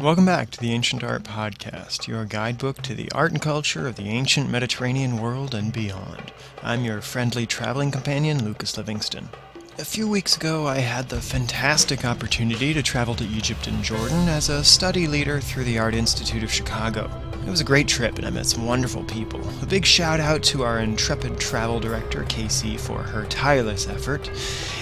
[0.00, 3.96] Welcome back to the Ancient Art Podcast, your guidebook to the art and culture of
[3.96, 6.32] the ancient Mediterranean world and beyond.
[6.62, 9.30] I'm your friendly traveling companion, Lucas Livingston.
[9.78, 14.26] A few weeks ago, I had the fantastic opportunity to travel to Egypt and Jordan
[14.26, 17.10] as a study leader through the Art Institute of Chicago.
[17.46, 19.40] It was a great trip and I met some wonderful people.
[19.62, 24.28] A big shout out to our intrepid travel director, Casey, for her tireless effort.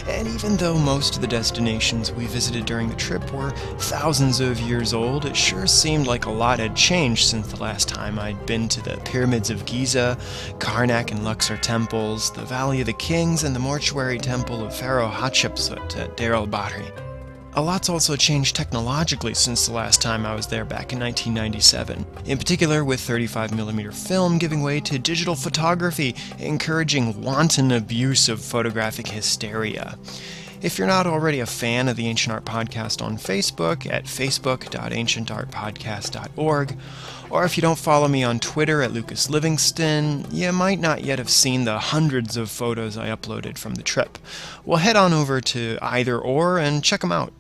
[0.08, 4.58] And even though most of the destinations we visited during the trip were thousands of
[4.60, 8.46] years old, it sure seemed like a lot had changed since the last time I'd
[8.46, 10.16] been to the pyramids of Giza,
[10.58, 15.08] Karnak and Luxor temples, the Valley of the Kings, and the mortuary temple of Pharaoh
[15.08, 16.92] Hatshepsut at Deir el-Bahri.
[17.54, 22.04] A lot's also changed technologically since the last time I was there back in 1997,
[22.26, 29.08] in particular with 35mm film giving way to digital photography, encouraging wanton abuse of photographic
[29.08, 29.96] hysteria.
[30.64, 36.76] If you're not already a fan of the Ancient Art Podcast on Facebook at facebook.ancientartpodcast.org,
[37.28, 41.18] or if you don't follow me on Twitter at Lucas Livingston, you might not yet
[41.18, 44.16] have seen the hundreds of photos I uploaded from the trip.
[44.64, 47.34] Well, head on over to either or and check them out.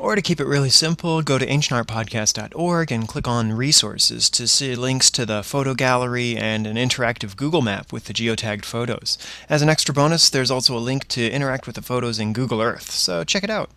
[0.00, 4.74] Or to keep it really simple, go to ancientartpodcast.org and click on Resources to see
[4.74, 9.18] links to the photo gallery and an interactive Google map with the geotagged photos.
[9.50, 12.62] As an extra bonus, there's also a link to interact with the photos in Google
[12.62, 13.68] Earth, so check it out.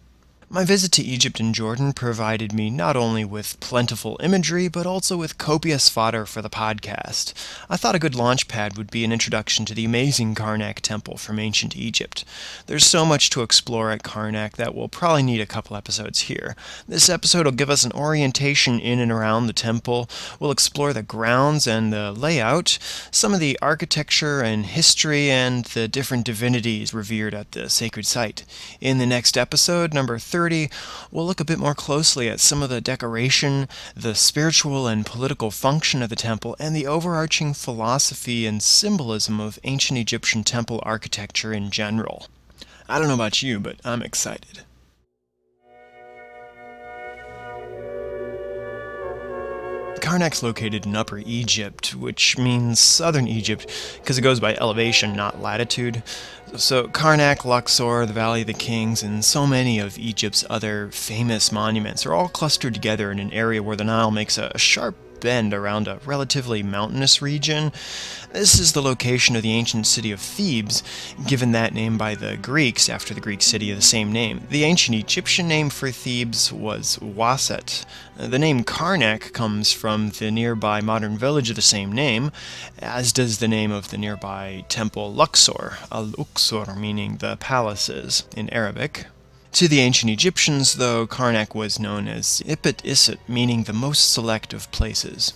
[0.49, 5.17] My visit to Egypt and Jordan provided me not only with plentiful imagery, but also
[5.17, 7.33] with copious fodder for the podcast.
[7.69, 11.17] I thought a good launch pad would be an introduction to the amazing Karnak Temple
[11.17, 12.25] from ancient Egypt.
[12.67, 16.55] There's so much to explore at Karnak that we'll probably need a couple episodes here.
[16.88, 20.09] This episode will give us an orientation in and around the temple.
[20.39, 22.77] We'll explore the grounds and the layout,
[23.11, 28.44] some of the architecture and history, and the different divinities revered at the sacred site.
[28.81, 30.67] In the next episode, number 30,
[31.12, 35.52] we'll look a bit more closely at some of the decoration, the spiritual and political
[35.52, 41.54] function of the temple, and the overarching philosophy and symbolism of ancient Egyptian temple architecture
[41.54, 42.26] in general.
[42.89, 44.61] I don't know about you, but I'm excited.
[50.03, 53.71] Karnak's located in Upper Egypt, which means southern Egypt
[54.02, 56.03] because it goes by elevation, not latitude.
[56.58, 61.53] So, Karnak, Luxor, the Valley of the Kings, and so many of Egypt's other famous
[61.53, 65.54] monuments are all clustered together in an area where the Nile makes a sharp bend
[65.54, 67.72] around a relatively mountainous region.
[68.34, 70.84] This is the location of the ancient city of Thebes,
[71.26, 74.42] given that name by the Greeks after the Greek city of the same name.
[74.50, 77.86] The ancient Egyptian name for Thebes was Waset.
[78.17, 82.32] The name Karnak comes from the nearby modern village of the same name,
[82.80, 89.05] as does the name of the nearby temple Luxor, al-Uqsor meaning the palaces in Arabic.
[89.53, 94.52] To the ancient Egyptians, though, Karnak was known as Ipit Isit, meaning the most select
[94.52, 95.33] of places.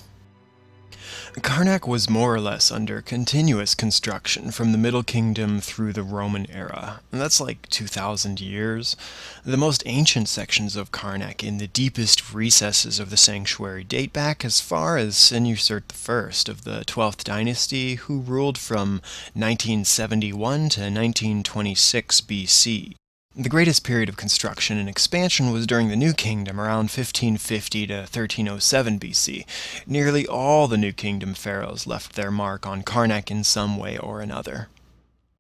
[1.35, 6.49] Karnak was more or less under continuous construction from the Middle Kingdom through the Roman
[6.49, 7.01] era.
[7.11, 8.97] And that's like 2,000 years.
[9.45, 14.43] The most ancient sections of Karnak in the deepest recesses of the sanctuary date back
[14.43, 18.93] as far as Senusert I of the 12th dynasty, who ruled from
[19.35, 20.33] 1971
[20.69, 22.95] to 1926 BC.
[23.39, 27.97] The greatest period of construction and expansion was during the New Kingdom around 1550 to
[27.97, 29.45] 1307 BC.
[29.85, 34.21] Nearly all the New Kingdom pharaohs left their mark on Karnak in some way or
[34.21, 34.69] another.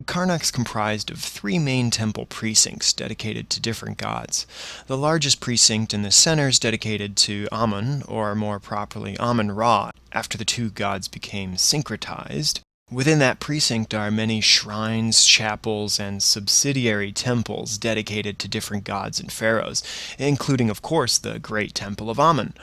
[0.05, 4.45] Karnak's comprised of three main temple precincts dedicated to different gods.
[4.85, 9.89] The largest precinct in the center is dedicated to Amun, or more properly Amun Ra,
[10.11, 12.59] after the two gods became syncretized.
[12.89, 19.29] Within that precinct are many shrines, chapels, and subsidiary temples dedicated to different gods and
[19.29, 19.83] pharaohs,
[20.17, 22.53] including, of course, the great Temple of Amun.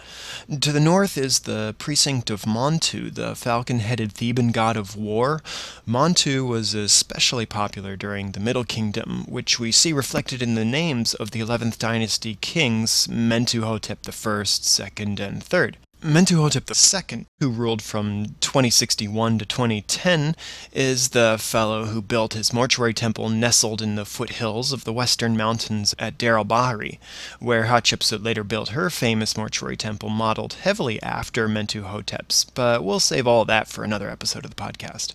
[0.63, 5.43] To the north is the precinct of Montu, the falcon headed Theban god of war.
[5.87, 11.13] Montu was especially popular during the Middle Kingdom, which we see reflected in the names
[11.13, 15.84] of the 11th dynasty kings Mentuhotep I, II, and III.
[16.05, 20.37] Mentuhotep II, who ruled from 2061 to 2010,
[20.71, 25.35] is the fellow who built his mortuary temple nestled in the foothills of the western
[25.35, 26.99] mountains at Deir el-Bahri,
[27.41, 33.27] where Hatshepsut later built her famous mortuary temple modeled heavily after Mentuhotep's, but we'll save
[33.27, 35.15] all that for another episode of the podcast.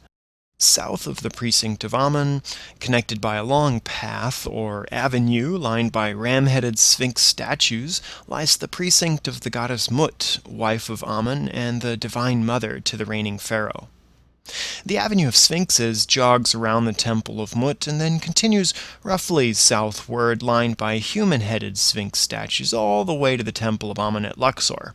[0.62, 2.44] South of the precinct of Amun,
[2.82, 8.68] connected by a long path or avenue lined by ram headed sphinx statues, lies the
[8.68, 13.40] precinct of the goddess Mut, wife of Amun and the divine mother to the reigning
[13.40, 13.88] pharaoh.
[14.86, 18.74] The Avenue of Sphinxes jogs around the Temple of Mut and then continues
[19.04, 24.00] roughly southward, lined by human headed Sphinx statues, all the way to the Temple of
[24.00, 24.94] Amun at Luxor.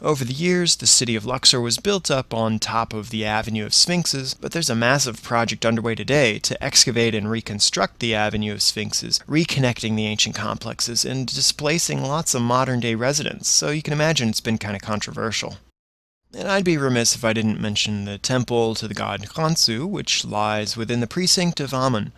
[0.00, 3.66] Over the years, the city of Luxor was built up on top of the Avenue
[3.66, 8.52] of Sphinxes, but there's a massive project underway today to excavate and reconstruct the Avenue
[8.52, 13.82] of Sphinxes, reconnecting the ancient complexes and displacing lots of modern day residents, so you
[13.82, 15.58] can imagine it's been kind of controversial.
[16.34, 20.26] And I'd be remiss if I didn't mention the temple to the god Khonsu, which
[20.26, 22.12] lies within the precinct of Amun.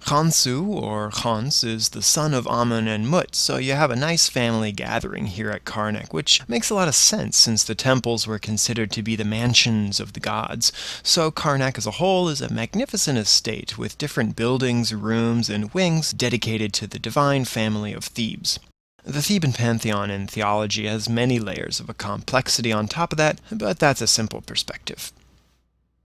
[0.00, 4.30] Khonsu, or Khons, is the son of Amun and Mut, so you have a nice
[4.30, 8.38] family gathering here at Karnak, which makes a lot of sense since the temples were
[8.38, 10.72] considered to be the mansions of the gods.
[11.02, 16.12] So Karnak as a whole is a magnificent estate with different buildings, rooms, and wings
[16.12, 18.58] dedicated to the divine family of Thebes.
[19.04, 23.40] The Theban pantheon in theology has many layers of a complexity on top of that,
[23.50, 25.12] but that's a simple perspective.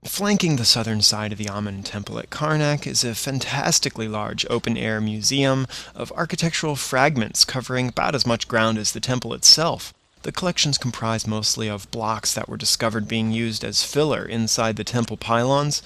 [0.04, 4.76] Flanking the southern side of the Amun temple at Karnak is a fantastically large open
[4.76, 9.92] air museum of architectural fragments covering about as much ground as the temple itself.
[10.22, 14.84] The collections comprise mostly of blocks that were discovered being used as filler inside the
[14.84, 15.82] temple pylons.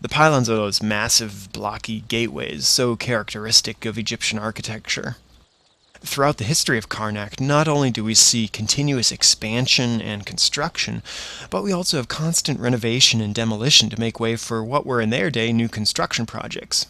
[0.00, 5.16] The pylons are those massive, blocky gateways so characteristic of Egyptian architecture.
[6.04, 11.02] Throughout the history of Karnak, not only do we see continuous expansion and construction,
[11.48, 15.08] but we also have constant renovation and demolition to make way for what were in
[15.08, 16.86] their day new construction projects.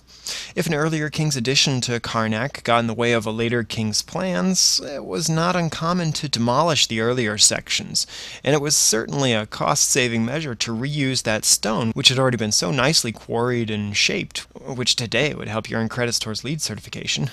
[0.57, 4.03] If an earlier king's addition to Karnak got in the way of a later king's
[4.03, 8.09] plans, it was not uncommon to demolish the earlier sections,
[8.43, 12.37] and it was certainly a cost saving measure to reuse that stone, which had already
[12.37, 16.61] been so nicely quarried and shaped, which today would help you earn credits towards LEED
[16.61, 17.31] certification.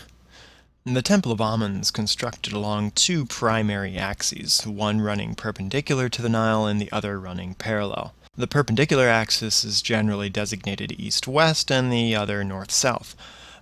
[0.84, 6.30] The Temple of Amun is constructed along two primary axes, one running perpendicular to the
[6.30, 8.16] Nile and the other running parallel.
[8.36, 13.16] The perpendicular axis is generally designated east-west and the other north-south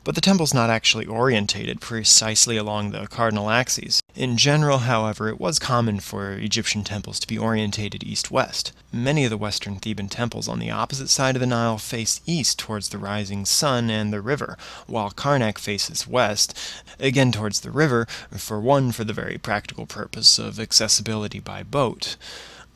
[0.03, 4.01] but the temple's not actually orientated precisely along the cardinal axes.
[4.15, 8.71] In general, however, it was common for Egyptian temples to be orientated east-west.
[8.91, 12.57] Many of the western Theban temples on the opposite side of the Nile face east
[12.57, 14.57] towards the rising sun and the river,
[14.87, 16.57] while Karnak faces west,
[16.99, 22.15] again towards the river, for one for the very practical purpose of accessibility by boat.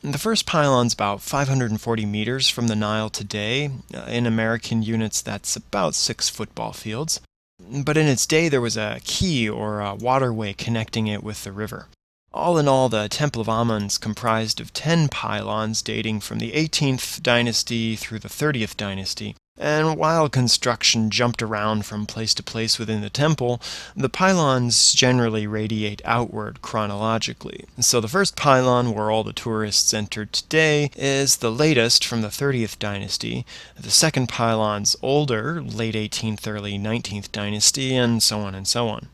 [0.04, 3.70] The first pylon's about 540 meters from the Nile today.
[3.94, 7.22] Uh, in American units, that's about six football fields.
[7.58, 11.52] But in its day, there was a quay or a waterway connecting it with the
[11.52, 11.86] river.
[12.34, 17.22] All in all, the Temple of Amun's comprised of 10 pylons dating from the 18th
[17.22, 23.02] dynasty through the 30th dynasty, and while construction jumped around from place to place within
[23.02, 23.62] the temple,
[23.94, 27.64] the pylons generally radiate outward chronologically.
[27.78, 32.28] So the first pylon, where all the tourists enter today, is the latest from the
[32.28, 33.46] 30th dynasty.
[33.78, 39.08] The second pylon's older, late 18th, early 19th dynasty, and so on and so on.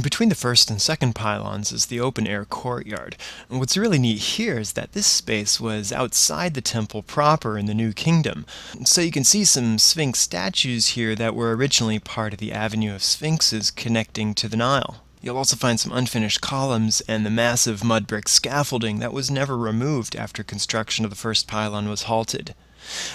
[0.00, 3.16] Between the first and second pylons is the open air courtyard.
[3.50, 7.66] And what's really neat here is that this space was outside the temple proper in
[7.66, 8.46] the New Kingdom.
[8.84, 12.94] So you can see some Sphinx statues here that were originally part of the Avenue
[12.94, 15.02] of Sphinxes connecting to the Nile.
[15.20, 19.58] You'll also find some unfinished columns and the massive mud brick scaffolding that was never
[19.58, 22.54] removed after construction of the first pylon was halted.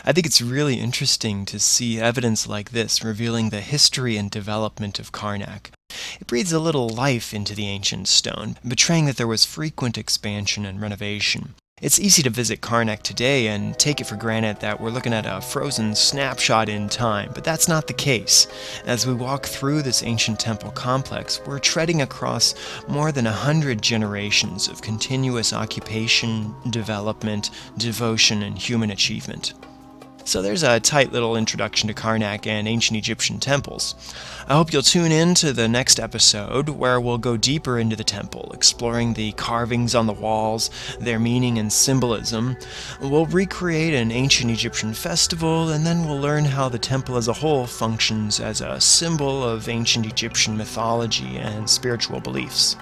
[0.04, 5.00] I think it's really interesting to see evidence like this revealing the history and development
[5.00, 5.72] of Karnak.
[6.20, 10.66] It breathes a little life into the ancient stone, betraying that there was frequent expansion
[10.66, 11.56] and renovation.
[11.84, 15.26] It's easy to visit Karnak today and take it for granted that we're looking at
[15.26, 18.48] a frozen snapshot in time, but that's not the case.
[18.86, 22.56] As we walk through this ancient temple complex, we're treading across
[22.88, 29.54] more than a hundred generations of continuous occupation, development, devotion, and human achievement.
[30.26, 33.96] So there's a tight little introduction to Karnak and ancient Egyptian temples.
[34.48, 38.06] I hope you'll tune in to the next episode where we'll go deeper into the
[38.06, 42.56] temple, exploring the carvings on the walls, their meaning and symbolism.
[43.02, 47.34] We'll recreate an ancient Egyptian festival, and then we'll learn how the temple as a
[47.34, 52.78] whole functions as a symbol of ancient Egyptian mythology and spiritual beliefs.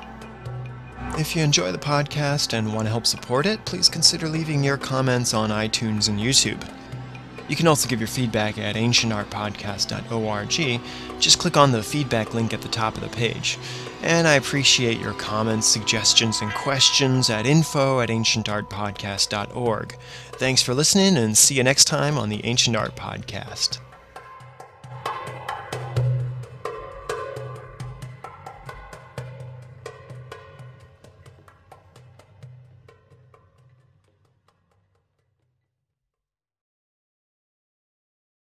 [1.18, 4.78] If you enjoy the podcast and want to help support it, please consider leaving your
[4.78, 6.62] comments on iTunes and YouTube.
[7.52, 10.82] You can also give your feedback at ancientartpodcast.org.
[11.20, 13.60] Just click on the feedback link at the top of the page.
[14.04, 19.98] And I appreciate your comments, suggestions, and questions at info at ancientartpodcast.org.
[20.32, 23.80] Thanks for listening, and see you next time on the Ancient Art Podcast.